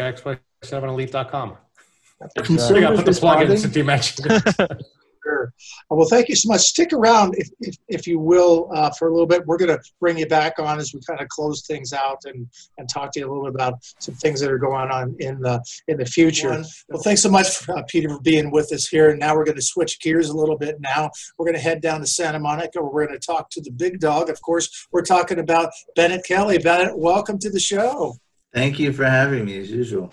[2.36, 2.76] x7elite.com.
[2.76, 3.56] I got Consumers put the plug in responding.
[3.56, 4.82] since you mentioned it.
[5.24, 5.52] Sure.
[5.88, 6.62] Well, thank you so much.
[6.62, 9.46] Stick around, if, if, if you will, uh, for a little bit.
[9.46, 12.48] We're going to bring you back on as we kind of close things out and,
[12.78, 15.40] and talk to you a little bit about some things that are going on in
[15.40, 16.62] the in the future.
[16.88, 19.10] Well, thanks so much, uh, Peter, for being with us here.
[19.10, 20.80] And now we're going to switch gears a little bit.
[20.80, 22.82] Now we're going to head down to Santa Monica.
[22.82, 24.28] Where we're going to talk to the big dog.
[24.28, 26.58] Of course, we're talking about Bennet Kelley.
[26.58, 28.16] Bennet, welcome to the show.
[28.52, 30.12] Thank you for having me, as usual.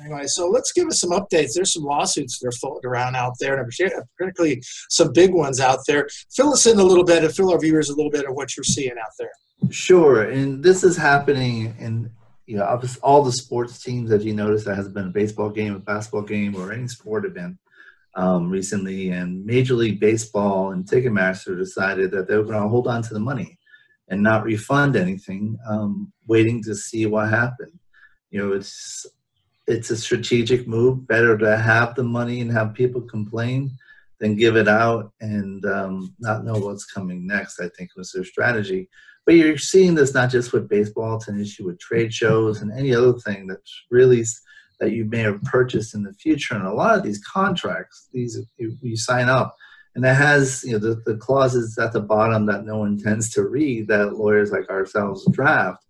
[0.00, 1.52] Anyway, so let's give us some updates.
[1.54, 3.70] There's some lawsuits that are floating around out there, and
[4.18, 6.08] particularly some big ones out there.
[6.34, 8.56] Fill us in a little bit and fill our viewers a little bit of what
[8.56, 9.30] you're seeing out there.
[9.70, 12.10] Sure, and this is happening in
[12.46, 15.74] you know all the sports teams that you notice that has been a baseball game,
[15.74, 17.56] a basketball game, or any sport event
[18.16, 19.10] um, recently.
[19.10, 23.14] And Major League Baseball and Ticketmaster decided that they were going to hold on to
[23.14, 23.58] the money
[24.08, 27.78] and not refund anything, um, waiting to see what happened.
[28.30, 29.06] You know, it's
[29.66, 31.06] it's a strategic move.
[31.06, 33.70] Better to have the money and have people complain
[34.18, 37.60] than give it out and um, not know what's coming next.
[37.60, 38.88] I think was their strategy.
[39.24, 42.72] But you're seeing this not just with baseball; it's an issue with trade shows and
[42.72, 44.24] any other thing that's really
[44.78, 46.54] that you may have purchased in the future.
[46.54, 49.56] And a lot of these contracts, these you, you sign up,
[49.96, 53.30] and it has you know the, the clauses at the bottom that no one tends
[53.30, 55.85] to read that lawyers like ourselves draft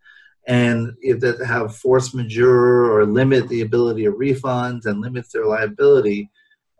[0.46, 5.46] and if that have force majeure or limit the ability of refunds and limits their
[5.46, 6.30] liability.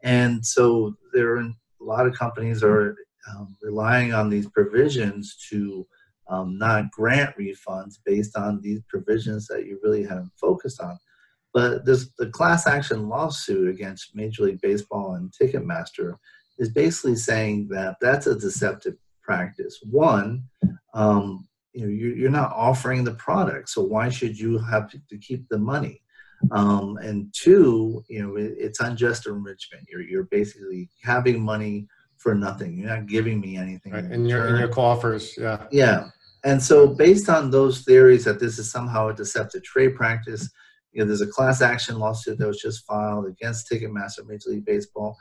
[0.04, 2.96] And so there are a lot of companies are
[3.30, 5.86] um, relying on these provisions to
[6.28, 10.98] um, not grant refunds based on these provisions that you really haven't focused on.
[11.52, 16.16] But this, the class action lawsuit against major league baseball and ticketmaster
[16.58, 19.80] is basically saying that that's a deceptive practice.
[19.90, 20.44] One
[20.94, 25.46] um, you know you're not offering the product so why should you have to keep
[25.48, 26.02] the money?
[26.50, 29.86] Um, and two you know it, it's unjust enrichment.
[29.90, 31.86] You're, you're basically having money
[32.16, 32.78] for nothing.
[32.78, 34.04] You're not giving me anything right.
[34.04, 35.66] in, in your in your coffers yeah.
[35.70, 36.08] Yeah.
[36.44, 40.48] And so based on those theories that this is somehow a deceptive trade practice
[40.92, 44.64] you know there's a class action lawsuit that was just filed against ticketmaster major league
[44.64, 45.16] baseball.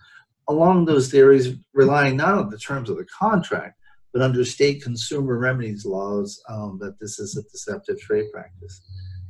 [0.47, 3.77] Along those theories relying not on the terms of the contract
[4.15, 8.81] but under state consumer remedies laws, um, that this is a deceptive trade practice.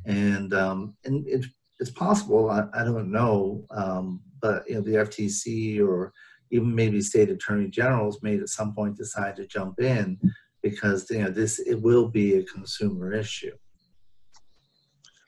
[0.04, 1.44] And, um, and it,
[1.80, 6.12] it's possible, I, I don't know, um, but you know, the FTC or
[6.52, 10.20] even maybe state attorney generals may at some point decide to jump in
[10.62, 13.56] because you know this it will be a consumer issue.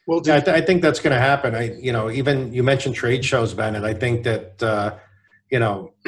[0.06, 1.56] Well, yeah, I, th- I, think that's going to happen.
[1.56, 4.94] I, you know, even you mentioned trade shows, Ben, and I think that uh,
[5.50, 5.92] you know,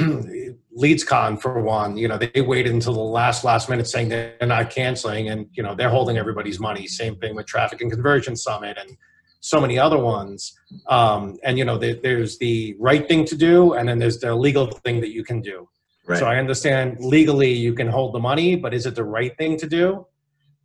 [0.81, 4.71] LeadsCon for one, you know, they waited until the last last minute saying they're not
[4.71, 6.87] canceling, and you know they're holding everybody's money.
[6.87, 8.97] Same thing with Traffic and Conversion Summit and
[9.41, 10.59] so many other ones.
[10.89, 14.35] Um, and you know, there, there's the right thing to do, and then there's the
[14.35, 15.69] legal thing that you can do.
[16.07, 16.19] Right.
[16.19, 19.57] So I understand legally you can hold the money, but is it the right thing
[19.59, 20.07] to do?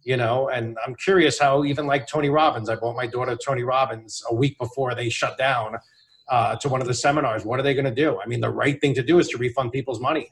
[0.04, 3.64] You know, and I'm curious how even like Tony Robbins, I bought my daughter Tony
[3.64, 5.78] Robbins a week before they shut down
[6.28, 7.46] uh, to one of the seminars.
[7.46, 8.20] What are they going to do?
[8.20, 10.30] I mean, the right thing to do is to refund people's money,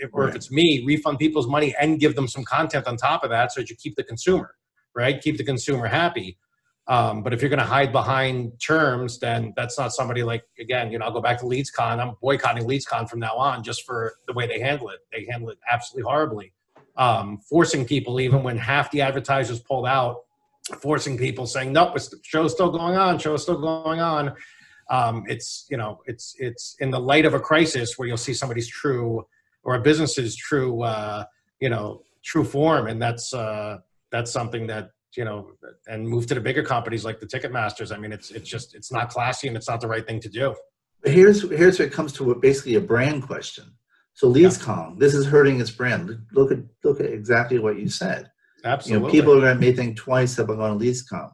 [0.00, 0.30] if, or right.
[0.30, 3.52] if it's me, refund people's money and give them some content on top of that,
[3.52, 4.54] so that you keep the consumer,
[4.94, 5.20] right?
[5.20, 6.38] Keep the consumer happy.
[6.88, 10.90] Um, but if you're going to hide behind terms, then that's not somebody like again.
[10.90, 12.00] You know, I'll go back to LeadsCon.
[12.00, 14.98] I'm boycotting LeadsCon from now on just for the way they handle it.
[15.12, 16.52] They handle it absolutely horribly,
[16.96, 20.22] um, forcing people even when half the advertisers pulled out,
[20.80, 23.16] forcing people saying, "Nope, the show's still going on.
[23.18, 24.34] Show's still going on."
[24.90, 28.34] Um, it's you know it's it's in the light of a crisis where you'll see
[28.34, 29.24] somebody's true
[29.64, 31.24] or a business's true uh,
[31.60, 33.78] you know true form, and that's uh,
[34.10, 35.52] that's something that you know
[35.86, 37.94] and move to the bigger companies like the Ticketmasters.
[37.94, 40.28] I mean, it's it's just it's not classy and it's not the right thing to
[40.28, 40.54] do.
[41.04, 43.64] Here's here's where it comes to basically a brand question.
[44.14, 44.94] So LeadsCon, yeah.
[44.98, 46.26] this is hurting its brand.
[46.32, 48.30] Look at look at exactly what you said.
[48.64, 49.00] Absolutely.
[49.00, 51.32] You know, people are going to may think twice about going to LeadsCon.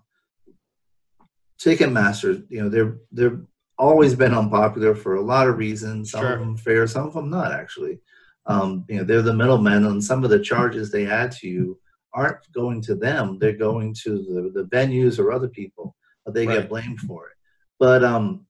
[1.61, 3.41] Ticketmaster, you know, they're they're
[3.79, 6.11] always been unpopular for a lot of reasons.
[6.11, 6.35] Some sure.
[6.35, 8.01] of them fair, some of them not actually.
[8.47, 11.79] Um, you know, they're the middlemen, and some of the charges they add to you
[12.15, 15.95] aren't going to them; they're going to the, the venues or other people.
[16.25, 16.61] But they right.
[16.61, 17.37] get blamed for it.
[17.79, 18.47] But um,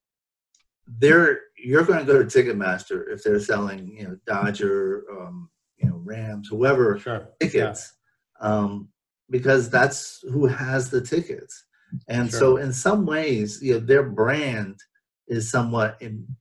[0.97, 5.89] they're you're going to go to Ticketmaster if they're selling, you know, Dodger, um, you
[5.89, 7.29] know, Rams, whoever sure.
[7.39, 7.93] tickets,
[8.41, 8.47] yeah.
[8.47, 8.89] um,
[9.29, 11.65] because that's who has the tickets.
[12.07, 12.39] And sure.
[12.39, 14.77] so, in some ways, you know, their brand
[15.27, 16.35] is somewhat Im-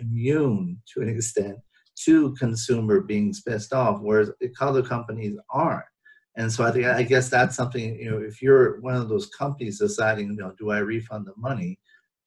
[0.00, 1.58] immune to an extent
[2.04, 5.84] to consumer being pissed off, whereas other companies aren't.
[6.36, 8.18] And so, I think I guess that's something you know.
[8.18, 11.78] If you're one of those companies deciding, you know, do I refund the money?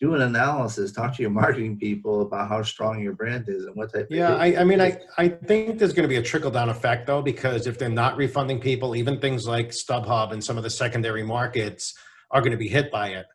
[0.01, 3.75] do an analysis talk to your marketing people about how strong your brand is and
[3.75, 6.51] what type yeah I, I, mean I, I think there's going to be a trickle
[6.51, 10.57] down effect though because if they're not refunding people even things like stubhub and some
[10.57, 11.93] of the secondary markets
[12.31, 13.25] are going to be hit by it.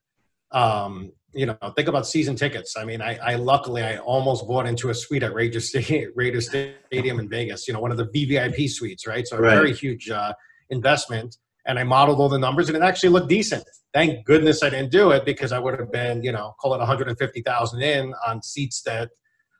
[0.52, 2.76] Um, you know, think about season tickets.
[2.76, 7.28] I mean, I, I luckily I almost bought into a suite at Raiders Stadium, in
[7.28, 7.68] Vegas.
[7.68, 9.26] You know, one of the VVIP suites, right?
[9.26, 9.54] So a right.
[9.54, 10.32] very huge uh,
[10.70, 11.36] investment.
[11.66, 13.64] And I modeled all the numbers, and it actually looked decent.
[13.92, 16.78] Thank goodness I didn't do it because I would have been, you know, call it
[16.78, 19.10] 150,000 in on seats that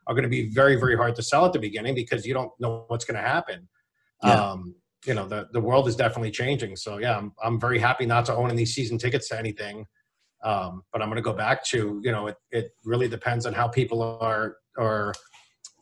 [0.06, 2.52] are going to be very, very hard to sell at the beginning because you don't
[2.60, 3.68] know what's going to happen.
[4.22, 4.34] Yeah.
[4.34, 6.76] Um, you know the the world is definitely changing.
[6.76, 9.86] So yeah, I'm I'm very happy not to own any season tickets to anything.
[10.44, 13.52] Um, but I'm going to go back to you know it it really depends on
[13.52, 15.14] how people are are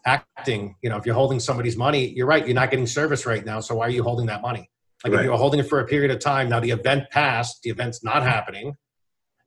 [0.06, 0.76] acting.
[0.82, 2.46] You know, if you're holding somebody's money, you're right.
[2.46, 3.60] You're not getting service right now.
[3.60, 4.70] So why are you holding that money?
[5.02, 5.20] Like right.
[5.20, 8.02] if you're holding it for a period of time, now the event passed, the event's
[8.02, 8.74] not happening.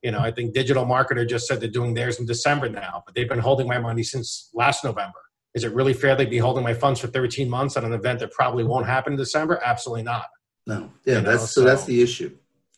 [0.02, 3.16] You know, I think Digital Marketer just said they're doing theirs in December now, but
[3.16, 5.18] they've been holding my money since last November.
[5.58, 8.20] Is it really fair they'd be holding my funds for 13 months at an event
[8.20, 9.60] that probably won't happen in December?
[9.64, 10.26] Absolutely not.
[10.68, 12.30] No, yeah, You know, that's so, that's the issue.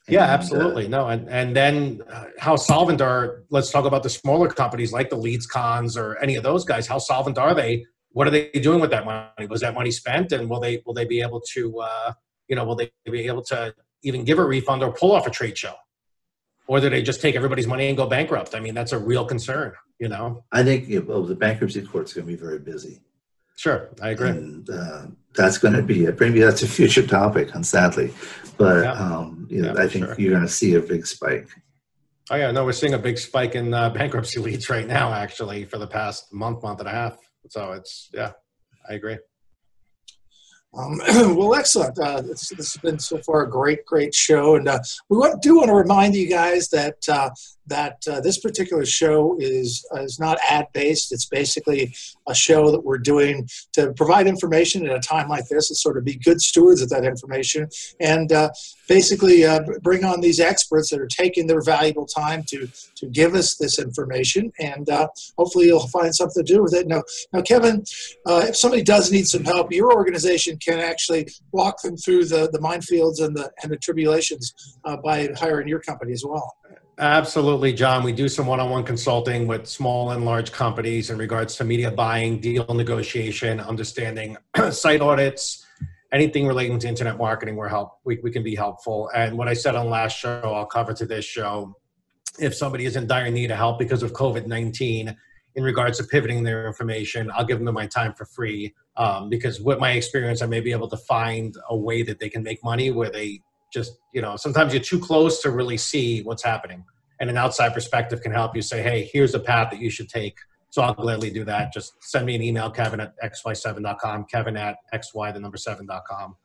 [0.08, 0.88] Yeah, And, uh, absolutely.
[0.88, 3.44] No, and and then uh, how solvent are?
[3.50, 6.86] Let's talk about the smaller companies like the Leads Cons or any of those guys.
[6.86, 7.84] How solvent are they?
[8.12, 9.46] What are they doing with that money?
[9.46, 10.32] Was that money spent?
[10.32, 11.80] And will they will they be able to?
[11.80, 12.12] Uh,
[12.48, 15.30] you know, will they be able to even give a refund or pull off a
[15.30, 15.74] trade show?
[16.66, 18.54] Or do they just take everybody's money and go bankrupt?
[18.54, 19.72] I mean, that's a real concern.
[20.00, 20.42] You know.
[20.50, 23.00] I think you know, the bankruptcy court's going to be very busy.
[23.56, 24.30] Sure, I agree.
[24.30, 28.12] And uh, that's going to be, maybe that's a future topic, and sadly.
[28.56, 28.92] But, Yeah.
[28.92, 30.14] um, you know, Yeah, I think sure.
[30.18, 31.48] you're going to see a big spike.
[32.30, 35.66] Oh yeah, no, we're seeing a big spike in uh, bankruptcy leads right now, actually,
[35.66, 37.18] for the past month, month and a half.
[37.50, 38.32] So it's yeah,
[38.88, 39.18] I agree.
[40.72, 41.00] Um,
[41.36, 41.98] well, excellent.
[41.98, 45.42] Uh, this, this has been so far a great, great show, and uh, we want,
[45.42, 47.30] do want to remind you guys that uh,
[47.70, 51.12] that uh, this particular show is is not ad based.
[51.12, 51.94] It's basically
[52.28, 55.96] a show that we're doing to provide information at a time like this, and sort
[55.96, 58.50] of be good stewards of that information, and uh,
[58.88, 63.34] basically uh, bring on these experts that are taking their valuable time to to give
[63.34, 66.86] us this information, and uh, hopefully you'll find something to do with it.
[66.86, 67.02] Now,
[67.32, 67.84] now, Kevin,
[68.26, 72.50] uh, if somebody does need some help, your organization can actually walk them through the,
[72.52, 76.56] the minefields and the and the tribulations uh, by hiring your company as well.
[77.00, 78.04] Absolutely, John.
[78.04, 82.40] We do some one-on-one consulting with small and large companies in regards to media buying,
[82.40, 84.36] deal negotiation, understanding
[84.70, 85.64] site audits,
[86.12, 87.56] anything relating to internet marketing.
[87.56, 88.00] We're help.
[88.04, 89.10] We, we can be helpful.
[89.14, 91.74] And what I said on last show, I'll cover to this show.
[92.38, 95.16] If somebody is in dire need of help because of COVID nineteen,
[95.54, 98.74] in regards to pivoting their information, I'll give them my time for free.
[98.98, 102.28] Um, because with my experience, I may be able to find a way that they
[102.28, 103.40] can make money where they
[103.72, 106.84] just you know sometimes you're too close to really see what's happening
[107.20, 110.08] and an outside perspective can help you say hey here's a path that you should
[110.08, 110.36] take
[110.70, 114.76] so i'll gladly do that just send me an email kevin at xy7.com kevin at
[114.94, 116.36] xy the number 7.com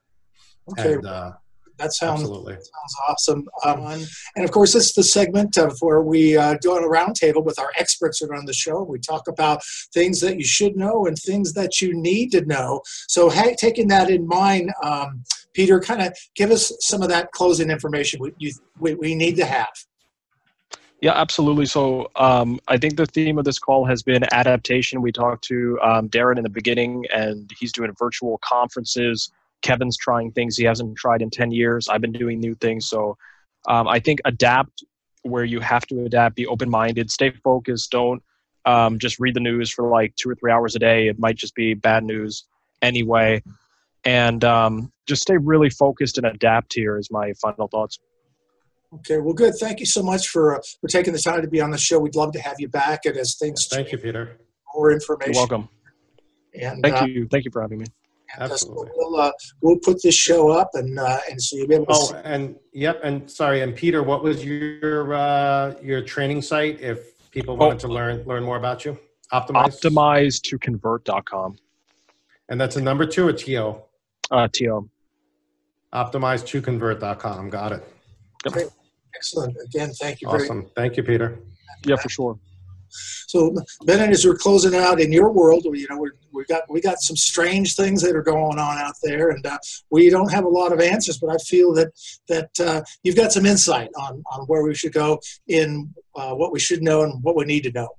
[0.72, 1.32] Okay, and uh,
[1.78, 3.48] that sounds absolutely sounds awesome.
[3.64, 7.44] Um, and of course, this is the segment of where we uh, on a roundtable
[7.44, 8.82] with our experts that are on the show.
[8.84, 9.62] We talk about
[9.94, 12.82] things that you should know and things that you need to know.
[13.08, 15.24] So, hey, taking that in mind, um,
[15.56, 19.36] Peter, kind of give us some of that closing information we, you, we, we need
[19.38, 19.72] to have.
[21.02, 21.66] Yeah, absolutely.
[21.66, 25.02] So um, I think the theme of this call has been adaptation.
[25.02, 29.32] We talked to um, Darren in the beginning, and he's doing virtual conferences.
[29.62, 31.88] Kevin's trying things he hasn't tried in 10 years.
[31.90, 32.88] I've been doing new things.
[32.88, 33.18] So
[33.68, 34.84] um, I think adapt
[35.24, 37.92] where you have to adapt, be open minded, stay focused.
[37.92, 38.22] Don't
[38.66, 41.08] um, just read the news for like two or three hours a day.
[41.08, 42.46] It might just be bad news
[42.82, 43.42] anyway.
[44.06, 48.00] And um, just stay really focused and adapt here, is my final thoughts.
[48.94, 49.56] Okay, well, good.
[49.60, 52.00] Thank you so much for uh, for taking the time to be on the show.
[52.00, 54.38] We'd love to have you back, and as things thank you peter
[54.76, 55.50] more information You're information.
[55.50, 55.70] welcome.
[56.62, 57.28] And Thank uh, you.
[57.30, 57.86] Thank you for having me.
[58.38, 58.92] Absolutely.
[58.96, 61.94] we'll uh, we'll put this show up, and uh, and so you'll be able to.
[61.94, 66.82] oh see and yep and sorry and peter what was your uh, your training site
[66.82, 68.98] if people wanted to learn learn more about you
[69.32, 71.58] optimize Optimize to convert.com.
[72.50, 73.52] and that's a number two or to
[74.32, 74.90] Uh, TO.
[75.94, 77.84] optimize to convert.com got it
[79.16, 79.56] Excellent.
[79.66, 81.40] Again, thank you very awesome thank you peter
[81.86, 82.40] Yeah, for sure.
[83.28, 86.82] So, Bennet, as we're closing out in your world, you know, we're, we got we
[86.82, 89.58] got some strange things that are going on out there, and uh,
[89.90, 91.18] we don't have a lot of answers.
[91.18, 91.92] But I feel that
[92.28, 96.52] that uh, you've got some insight on on where we should go in uh, what
[96.52, 97.90] we should know and what we need to know.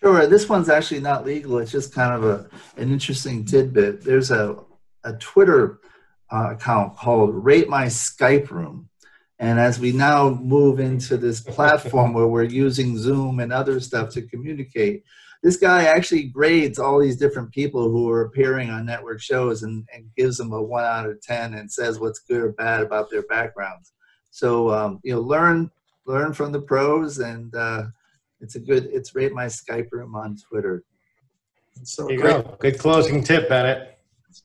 [0.00, 0.26] Sure.
[0.26, 1.58] This one's actually not legal.
[1.58, 2.48] It's just kind of a
[2.80, 4.02] an interesting tidbit.
[4.02, 4.56] There's a
[5.04, 5.80] a Twitter
[6.30, 8.88] uh, account called Rate My Skype Room,
[9.38, 14.10] and as we now move into this platform where we're using Zoom and other stuff
[14.10, 15.04] to communicate,
[15.42, 19.86] this guy actually grades all these different people who are appearing on network shows and,
[19.92, 23.10] and gives them a one out of ten and says what's good or bad about
[23.10, 23.92] their backgrounds.
[24.30, 25.70] So um, you know, learn
[26.06, 27.54] learn from the pros and.
[27.54, 27.84] Uh,
[28.42, 28.90] it's a good.
[28.92, 30.82] It's rate my Skype room on Twitter.
[31.84, 32.56] So There you great, go.
[32.58, 33.91] Good closing tip, Bennet.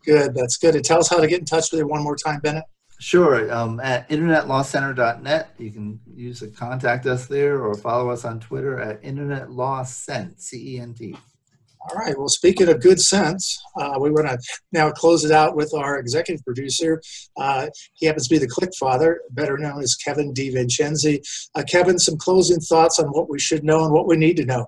[0.06, 0.34] Good.
[0.34, 0.76] That's good.
[0.76, 2.64] And tell us how to get in touch with you one more time, Bennet.
[3.00, 3.52] Sure.
[3.54, 8.80] Um, at internetlawcenter.net, you can use to contact us there or follow us on Twitter
[8.80, 10.42] at internetlawcent.
[10.42, 11.16] C E N T.
[11.90, 12.18] All right.
[12.18, 14.38] Well, speaking of good sense, uh, we want to
[14.74, 17.02] now close it out with our executive producer.
[17.38, 21.22] Uh, he happens to be the Click Father, better known as Kevin DiVincenzi.
[21.56, 24.46] Uh, Kevin, some closing thoughts on what we should know and what we need to
[24.46, 24.66] know.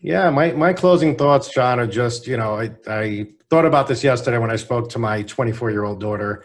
[0.00, 4.04] Yeah, my, my closing thoughts, John, are just, you know, I, I thought about this
[4.04, 6.44] yesterday when I spoke to my 24 year old daughter.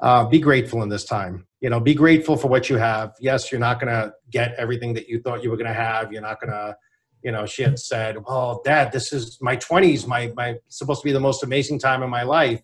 [0.00, 1.46] uh, be grateful in this time.
[1.60, 3.14] You know, be grateful for what you have.
[3.20, 6.12] Yes, you're not going to get everything that you thought you were going to have.
[6.12, 6.76] You're not going to,
[7.22, 10.06] you know, she had said, "Well, Dad, this is my 20s.
[10.06, 12.60] My my supposed to be the most amazing time in my life."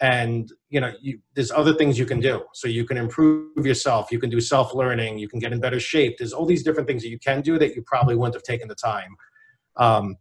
[0.00, 2.42] And you know, you, there's other things you can do.
[2.52, 4.10] So you can improve yourself.
[4.10, 5.18] You can do self learning.
[5.18, 6.16] You can get in better shape.
[6.18, 8.66] There's all these different things that you can do that you probably wouldn't have taken
[8.66, 9.14] the time.
[9.76, 10.16] Um,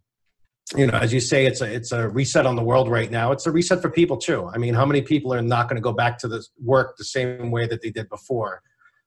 [0.75, 3.31] you know, as you say, it's a it's a reset on the world right now.
[3.31, 4.49] It's a reset for people too.
[4.53, 7.03] I mean, how many people are not going to go back to the work the
[7.03, 8.61] same way that they did before?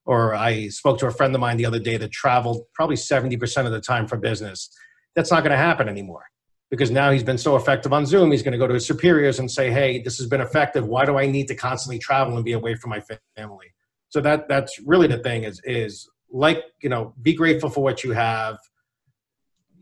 [0.05, 3.36] Or I spoke to a friend of mine the other day that traveled probably seventy
[3.36, 4.68] percent of the time for business.
[5.16, 6.24] That's not going to happen anymore
[6.70, 8.30] because now he's been so effective on Zoom.
[8.30, 10.86] He's going to go to his superiors and say, "Hey, this has been effective.
[10.86, 13.02] Why do I need to constantly travel and be away from my
[13.36, 13.72] family?"
[14.11, 18.05] So that that's really the thing is is like you know, be grateful for what
[18.05, 18.59] you have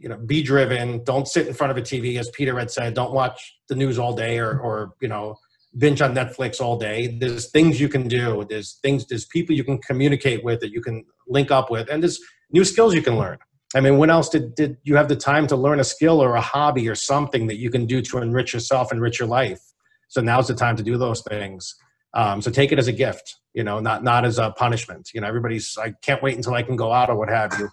[0.02, 1.02] you know be driven.
[1.04, 2.94] Don't sit in front of a tv as peter had said.
[2.94, 5.36] Don't watch the news all day or or you know
[5.78, 7.16] binge on netflix all day.
[7.18, 8.44] There's things you can do.
[8.48, 11.88] There's things there's people you can communicate with that you can link up with.
[11.88, 13.38] And there's new skills you can learn.
[13.74, 16.34] I mean when else did, did you have the time to learn a skill or
[16.34, 19.60] a hobby or something that you can do to enrich yourself enrich your life?
[20.08, 21.74] So now's the time to do those things.
[22.14, 25.10] Um, so take it as a gift you know not not as a punishment.
[25.14, 27.68] You know everybody's i can't wait until i can go out or what have you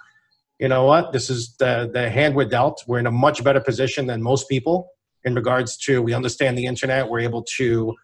[0.60, 2.84] you know what, this is the, the hand we're dealt.
[2.86, 4.90] We're in a much better position than most people
[5.24, 7.10] in regards to we understand the internet.
[7.10, 7.96] We're able to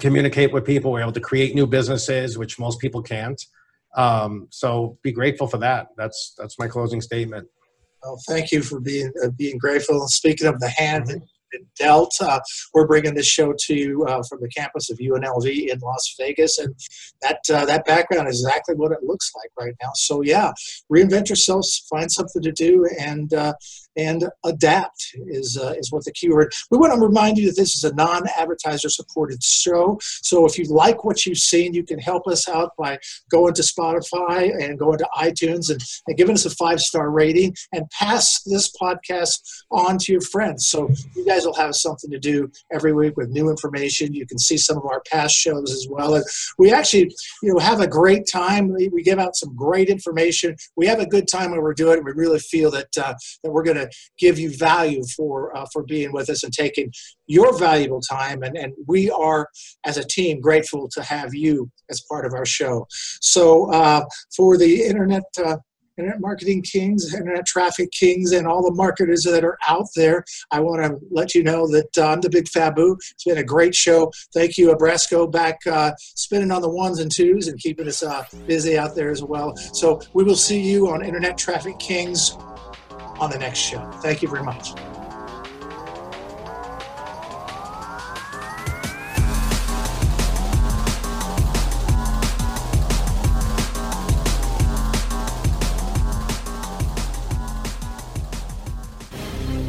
[0.00, 0.92] communicate with people.
[0.92, 3.40] We're able to create new businesses, which most people can't.
[3.96, 5.88] Um, so be grateful for that.
[5.96, 7.48] That's that's my closing statement.
[8.02, 10.06] Well, thank you for being uh, being grateful.
[10.08, 11.24] Speaking of the hand, mm-hmm
[11.78, 12.14] dealt.
[12.20, 12.40] Uh,
[12.74, 16.58] we're bringing this show to you uh, from the campus of UNLV in Las Vegas,
[16.58, 16.74] and
[17.22, 19.90] that uh, that background is exactly what it looks like right now.
[19.94, 20.52] So yeah,
[20.92, 23.54] reinvent yourself, find something to do, and uh,
[23.96, 26.52] and adapt is uh, is what the keyword.
[26.70, 29.98] We want to remind you that this is a non-advertiser supported show.
[30.02, 32.98] So if you like what you've seen, you can help us out by
[33.30, 37.54] going to Spotify and going to iTunes and, and giving us a five star rating
[37.72, 39.40] and pass this podcast
[39.70, 40.66] on to your friends.
[40.66, 44.12] So you guys will have something to do every week with new information.
[44.12, 46.14] You can see some of our past shows as well.
[46.14, 46.24] And
[46.58, 48.72] we actually, you know, have a great time.
[48.72, 50.56] We, give out some great information.
[50.74, 52.04] We have a good time when we're doing it.
[52.04, 53.76] We really feel that uh, that we're going
[54.18, 56.92] give you value for uh, for being with us and taking
[57.26, 58.42] your valuable time.
[58.42, 59.48] And, and we are,
[59.84, 62.86] as a team, grateful to have you as part of our show.
[63.20, 64.04] So uh,
[64.36, 65.24] for the internet.
[65.44, 65.56] Uh,
[65.98, 70.24] internet marketing kings, internet traffic kings, and all the marketers that are out there.
[70.50, 72.96] I want to let you know that uh, I'm the big Fabu.
[73.12, 74.12] It's been a great show.
[74.34, 78.24] Thank you, Abrasco, back uh, spinning on the ones and twos and keeping us uh,
[78.46, 79.56] busy out there as well.
[79.56, 82.36] So we will see you on Internet Traffic Kings
[83.20, 83.90] on the next show.
[84.02, 84.72] Thank you very much.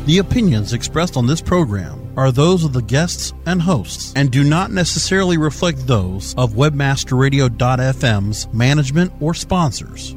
[0.07, 4.43] The opinions expressed on this program are those of the guests and hosts and do
[4.43, 10.16] not necessarily reflect those of webmasterradio.fm's management or sponsors.